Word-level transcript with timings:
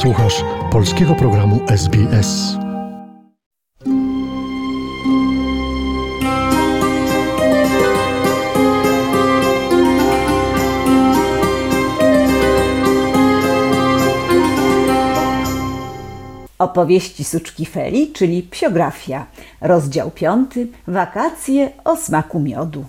Słuchasz 0.00 0.44
polskiego 0.72 1.14
programu 1.14 1.60
SBS. 1.68 2.56
Opowieści 16.58 17.24
Suczki 17.24 17.66
Feli, 17.66 18.12
czyli 18.12 18.42
psiografia. 18.42 19.26
Rozdział 19.60 20.10
piąty. 20.10 20.68
Wakacje 20.86 21.70
o 21.84 21.96
smaku 21.96 22.40
miodu. 22.40 22.84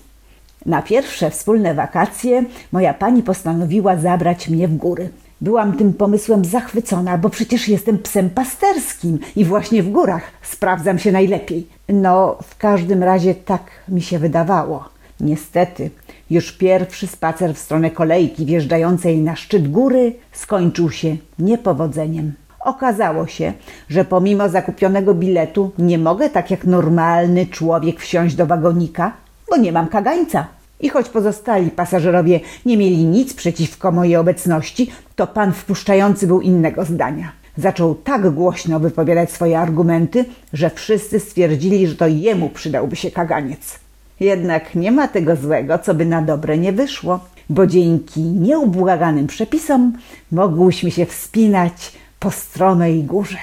Na 0.66 0.82
pierwsze 0.82 1.32
wspólne 1.32 1.75
wakacje 1.75 2.43
moja 2.71 2.93
pani 2.93 3.23
postanowiła 3.23 3.98
zabrać 3.98 4.50
mnie 4.50 4.68
w 4.68 4.78
góry. 4.78 5.09
Byłam 5.41 5.77
tym 5.77 5.94
pomysłem 5.94 6.45
zachwycona, 6.45 7.18
bo 7.18 7.30
przecież 7.30 7.68
jestem 7.68 7.98
psem 7.98 8.30
pasterskim 8.30 9.20
i 9.36 9.45
właśnie 9.45 9.84
w 9.84 9.91
górach 9.91 10.23
sprawdzam 10.41 11.00
się 11.00 11.12
najlepiej. 11.12 11.67
No, 11.90 12.38
w 12.44 12.58
każdym 12.58 13.04
razie 13.04 13.36
tak 13.36 13.64
mi 13.88 14.02
się 14.02 14.20
wydawało. 14.20 14.90
Niestety, 15.20 15.90
już 16.30 16.52
pierwszy 16.52 17.08
spacer 17.08 17.55
w 17.55 17.59
stronę 17.59 17.91
kolejki 17.91 18.45
wjeżdżającej 18.45 19.17
na 19.17 19.36
szczyt 19.36 19.72
góry 19.72 20.14
skończył 20.31 20.91
się 20.91 21.17
niepowodzeniem. 21.40 22.34
Okazało 22.66 23.28
się, 23.28 23.53
że 23.89 24.05
pomimo 24.05 24.50
zakupionego 24.50 25.14
biletu 25.14 25.72
nie 25.78 25.98
mogę 25.98 26.30
tak 26.30 26.52
jak 26.52 26.66
normalny 26.66 27.45
człowiek 27.45 28.00
wsiąść 28.00 28.36
do 28.36 28.45
wagonika, 28.45 29.14
bo 29.50 29.58
nie 29.58 29.72
mam 29.72 29.88
kagańca. 29.88 30.48
I 30.81 30.90
choć 30.90 31.09
pozostali 31.09 31.71
pasażerowie 31.71 32.40
nie 32.66 32.77
mieli 32.77 33.05
nic 33.05 33.34
przeciwko 33.34 33.91
mojej 33.91 34.16
obecności, 34.16 34.91
to 35.16 35.27
pan 35.27 35.53
wpuszczający 35.53 36.27
był 36.27 36.42
innego 36.42 36.86
zdania. 36.86 37.31
Zaczął 37.58 37.95
tak 37.95 38.30
głośno 38.30 38.80
wypowiadać 38.80 39.31
swoje 39.31 39.59
argumenty, 39.59 40.25
że 40.53 40.69
wszyscy 40.69 41.19
stwierdzili, 41.19 41.88
że 41.88 41.95
to 41.95 42.08
jemu 42.08 42.50
przydałby 42.50 42.95
się 42.95 43.11
kaganiec. 43.11 43.80
Jednak 44.19 44.75
nie 44.75 44.91
ma 44.91 45.08
tego 45.08 45.36
złego, 45.36 45.80
co 45.80 45.94
by 45.94 46.06
na 46.06 46.22
dobre 46.22 46.58
nie 46.58 46.73
wyszło, 46.73 47.19
bo 47.50 47.67
dzięki 47.67 48.22
nieubłaganym 48.22 49.28
przepisom 49.28 49.94
mogłyśmy 50.31 50.91
się 50.91 51.06
wspinać 51.06 51.91
po 52.19 52.31
stromej 52.31 53.03
górze. 53.03 53.38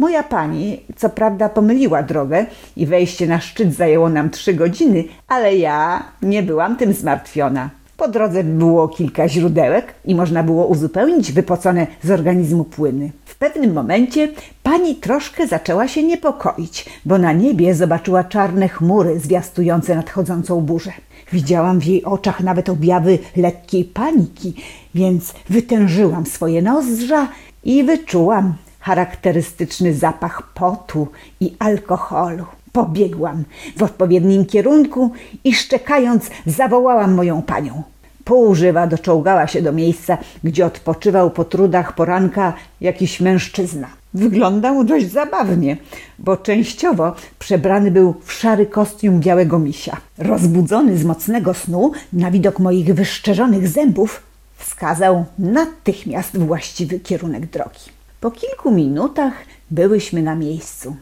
Moja 0.00 0.22
pani, 0.22 0.80
co 0.96 1.08
prawda, 1.08 1.48
pomyliła 1.48 2.02
drogę 2.02 2.46
i 2.76 2.86
wejście 2.86 3.26
na 3.26 3.40
szczyt 3.40 3.74
zajęło 3.74 4.08
nam 4.08 4.30
trzy 4.30 4.54
godziny, 4.54 5.04
ale 5.28 5.56
ja 5.56 6.04
nie 6.22 6.42
byłam 6.42 6.76
tym 6.76 6.92
zmartwiona. 6.92 7.70
Po 7.96 8.08
drodze 8.08 8.44
było 8.44 8.88
kilka 8.88 9.28
źródełek 9.28 9.94
i 10.04 10.14
można 10.14 10.42
było 10.42 10.66
uzupełnić 10.66 11.32
wypocone 11.32 11.86
z 12.02 12.10
organizmu 12.10 12.64
płyny. 12.64 13.10
W 13.24 13.38
pewnym 13.38 13.72
momencie 13.72 14.28
pani 14.62 14.94
troszkę 14.94 15.46
zaczęła 15.46 15.88
się 15.88 16.02
niepokoić, 16.02 16.86
bo 17.04 17.18
na 17.18 17.32
niebie 17.32 17.74
zobaczyła 17.74 18.24
czarne 18.24 18.68
chmury 18.68 19.20
zwiastujące 19.20 19.94
nadchodzącą 19.94 20.60
burzę. 20.60 20.92
Widziałam 21.32 21.80
w 21.80 21.84
jej 21.84 22.04
oczach 22.04 22.40
nawet 22.40 22.68
objawy 22.68 23.18
lekkiej 23.36 23.84
paniki, 23.84 24.54
więc 24.94 25.34
wytężyłam 25.50 26.26
swoje 26.26 26.62
nozdrza 26.62 27.28
i 27.64 27.84
wyczułam 27.84 28.54
charakterystyczny 28.80 29.94
zapach 29.94 30.42
potu 30.54 31.08
i 31.40 31.56
alkoholu. 31.58 32.44
Pobiegłam 32.72 33.44
w 33.76 33.82
odpowiednim 33.82 34.46
kierunku 34.46 35.12
i 35.44 35.54
szczekając 35.54 36.30
zawołałam 36.46 37.14
moją 37.14 37.42
panią. 37.42 37.82
Półżywa 38.24 38.86
doczołgała 38.86 39.46
się 39.46 39.62
do 39.62 39.72
miejsca, 39.72 40.18
gdzie 40.44 40.66
odpoczywał 40.66 41.30
po 41.30 41.44
trudach 41.44 41.94
poranka 41.94 42.52
jakiś 42.80 43.20
mężczyzna. 43.20 43.88
Wyglądał 44.14 44.84
dość 44.84 45.10
zabawnie, 45.10 45.76
bo 46.18 46.36
częściowo 46.36 47.14
przebrany 47.38 47.90
był 47.90 48.14
w 48.24 48.32
szary 48.32 48.66
kostium 48.66 49.20
białego 49.20 49.58
misia. 49.58 49.96
Rozbudzony 50.18 50.98
z 50.98 51.04
mocnego 51.04 51.54
snu, 51.54 51.92
na 52.12 52.30
widok 52.30 52.58
moich 52.58 52.94
wyszczerzonych 52.94 53.68
zębów, 53.68 54.22
wskazał 54.56 55.24
natychmiast 55.38 56.38
właściwy 56.38 57.00
kierunek 57.00 57.46
drogi. 57.46 57.99
Po 58.20 58.30
kilku 58.30 58.70
minutach 58.70 59.32
byłyśmy 59.70 60.22
na 60.22 60.34
miejscu. 60.34 60.96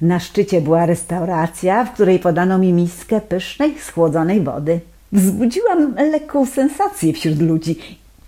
Na 0.00 0.20
szczycie 0.20 0.60
była 0.60 0.86
restauracja, 0.86 1.84
w 1.84 1.92
której 1.92 2.18
podano 2.18 2.58
mi 2.58 2.72
miskę 2.72 3.20
pysznej, 3.20 3.74
schłodzonej 3.78 4.40
wody. 4.40 4.80
Wzbudziłam 5.12 5.94
lekką 5.96 6.46
sensację 6.46 7.12
wśród 7.12 7.40
ludzi. 7.40 7.78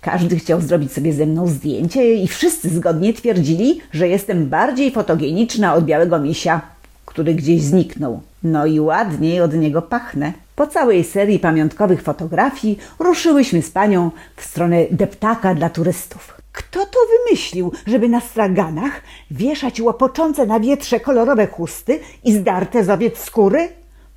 Każdy 0.01 0.39
chciał 0.39 0.61
zrobić 0.61 0.91
sobie 0.91 1.13
ze 1.13 1.25
mną 1.25 1.47
zdjęcie 1.47 2.13
i 2.15 2.27
wszyscy 2.27 2.69
zgodnie 2.69 3.13
twierdzili, 3.13 3.81
że 3.91 4.07
jestem 4.07 4.45
bardziej 4.49 4.91
fotogeniczna 4.91 5.73
od 5.73 5.85
białego 5.85 6.19
misia, 6.19 6.61
który 7.05 7.35
gdzieś 7.35 7.61
zniknął. 7.61 8.21
No 8.43 8.65
i 8.65 8.79
ładniej 8.79 9.41
od 9.41 9.53
niego 9.53 9.81
pachnę. 9.81 10.33
Po 10.55 10.67
całej 10.67 11.03
serii 11.03 11.39
pamiątkowych 11.39 12.01
fotografii 12.01 12.79
ruszyłyśmy 12.99 13.61
z 13.61 13.71
panią 13.71 14.11
w 14.35 14.43
stronę 14.43 14.85
deptaka 14.91 15.55
dla 15.55 15.69
turystów. 15.69 16.34
Kto 16.55 16.85
to 16.85 16.99
wymyślił, 17.17 17.71
żeby 17.87 18.09
na 18.09 18.21
straganach 18.21 19.01
wieszać 19.31 19.81
łopoczące 19.81 20.45
na 20.45 20.59
wietrze 20.59 20.99
kolorowe 20.99 21.47
chusty 21.47 21.99
i 22.23 22.33
zdarte 22.33 22.83
z 22.83 22.89
owiec 22.89 23.17
skóry? 23.17 23.69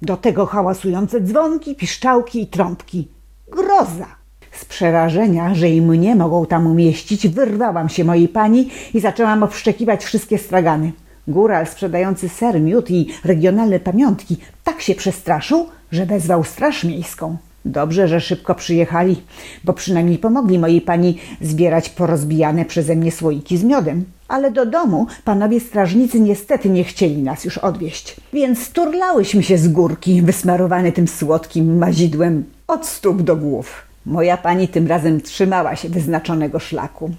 Do 0.03 0.17
tego 0.17 0.47
hałasujące 0.47 1.21
dzwonki, 1.21 1.75
piszczałki 1.75 2.43
i 2.43 2.47
trąbki. 2.47 3.09
Groza! 3.49 4.07
Z 4.53 4.65
przerażenia, 4.65 5.55
że 5.55 5.69
i 5.69 5.83
mnie 5.83 6.17
mogą 6.17 6.47
tam 6.47 6.67
umieścić, 6.67 7.29
wyrwałam 7.29 7.89
się 7.89 8.05
mojej 8.05 8.29
pani 8.29 8.71
i 8.95 9.01
zaczęłam 9.01 9.43
obszczekiwać 9.43 10.05
wszystkie 10.05 10.39
stragany. 10.39 10.93
Góral 11.29 11.67
sprzedający 11.67 12.29
ser, 12.29 12.61
miód 12.61 12.91
i 12.91 13.09
regionalne 13.25 13.81
pamiątki 13.81 14.37
tak 14.65 14.81
się 14.81 14.95
przestraszył, 14.95 15.67
że 15.93 16.07
wezwał 16.07 16.45
straż 16.45 16.85
miejską. 16.85 17.37
Dobrze, 17.69 18.09
że 18.09 18.21
szybko 18.21 18.55
przyjechali, 18.55 19.23
bo 19.65 19.73
przynajmniej 19.73 20.19
pomogli 20.19 20.59
mojej 20.59 20.81
pani 20.81 21.19
zbierać 21.41 21.91
porozbijane 21.91 22.65
przeze 22.65 22.97
mnie 22.97 23.13
słoiki 23.13 23.57
z 23.57 23.65
miodem. 23.65 24.05
Ale 24.29 24.51
do 24.51 24.67
domu 24.67 25.07
panowie 25.25 25.61
strażnicy 25.61 26.21
niestety 26.21 26.71
nie 26.71 26.85
chcieli 26.85 27.23
nas 27.23 27.45
już 27.45 27.59
odwieźć, 27.59 28.17
więc 28.33 28.71
turlałyśmy 28.71 29.43
się 29.43 29.59
z 29.59 29.69
górki, 29.69 30.23
wysmarowane 30.23 30.93
tym 30.93 31.09
słodkim 31.09 31.79
mazidłem 31.79 32.45
od 32.67 32.87
stóp 32.87 33.23
do 33.23 33.37
głów. 33.37 33.83
Moja 34.07 34.37
pani 34.37 34.69
tym 34.69 34.87
razem 34.87 35.21
trzymała 35.21 35.77
się 35.77 35.89
wyznaczonego 35.89 36.59
szlaku 36.59 37.11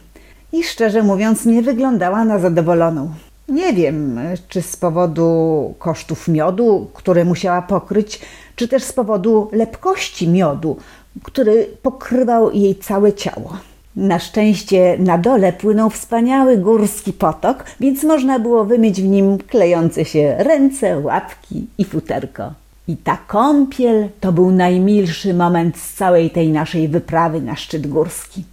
i 0.53 0.63
szczerze 0.63 1.03
mówiąc 1.03 1.45
nie 1.45 1.61
wyglądała 1.61 2.25
na 2.25 2.39
zadowoloną. 2.39 3.09
Nie 3.49 3.73
wiem, 3.73 4.19
czy 4.49 4.61
z 4.61 4.77
powodu 4.77 5.73
kosztów 5.79 6.27
miodu, 6.27 6.87
które 6.93 7.25
musiała 7.25 7.61
pokryć, 7.61 8.19
czy 8.55 8.67
też 8.67 8.83
z 8.83 8.93
powodu 8.93 9.49
lepkości 9.51 10.27
miodu, 10.27 10.77
który 11.23 11.67
pokrywał 11.81 12.51
jej 12.51 12.75
całe 12.75 13.13
ciało. 13.13 13.57
Na 13.95 14.19
szczęście 14.19 14.97
na 14.99 15.17
dole 15.17 15.53
płynął 15.53 15.89
wspaniały 15.89 16.57
górski 16.57 17.13
potok, 17.13 17.65
więc 17.79 18.03
można 18.03 18.39
było 18.39 18.65
wymyć 18.65 19.01
w 19.01 19.05
nim 19.05 19.37
klejące 19.37 20.05
się 20.05 20.35
ręce, 20.37 20.99
łapki 20.99 21.67
i 21.77 21.85
futerko. 21.85 22.53
I 22.87 22.97
ta 22.97 23.17
kąpiel 23.27 24.09
to 24.19 24.31
był 24.31 24.51
najmilszy 24.51 25.33
moment 25.33 25.77
z 25.77 25.93
całej 25.93 26.29
tej 26.29 26.49
naszej 26.49 26.87
wyprawy 26.87 27.41
na 27.41 27.55
szczyt 27.55 27.87
górski. 27.87 28.43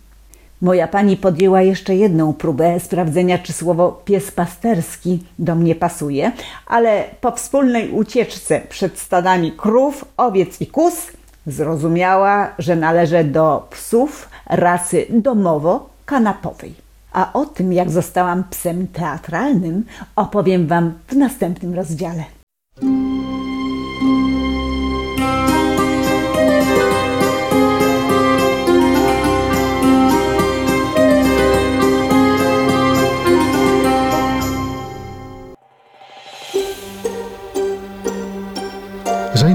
Moja 0.62 0.88
pani 0.88 1.16
podjęła 1.16 1.62
jeszcze 1.62 1.96
jedną 1.96 2.32
próbę 2.32 2.80
sprawdzenia, 2.80 3.38
czy 3.38 3.52
słowo 3.52 4.02
pies 4.04 4.30
pasterski 4.30 5.24
do 5.38 5.54
mnie 5.54 5.74
pasuje, 5.74 6.32
ale 6.66 7.04
po 7.20 7.32
wspólnej 7.32 7.90
ucieczce 7.90 8.60
przed 8.68 8.98
stadami 8.98 9.52
krów, 9.52 10.04
owiec 10.16 10.60
i 10.60 10.66
kus 10.66 11.06
zrozumiała, 11.46 12.52
że 12.58 12.76
należę 12.76 13.24
do 13.24 13.68
psów 13.70 14.28
rasy 14.46 15.06
domowo-kanapowej. 15.10 16.72
A 17.12 17.32
o 17.32 17.46
tym, 17.46 17.72
jak 17.72 17.90
zostałam 17.90 18.44
psem 18.50 18.86
teatralnym, 18.86 19.84
opowiem 20.16 20.66
Wam 20.66 20.92
w 21.08 21.16
następnym 21.16 21.74
rozdziale. 21.74 22.35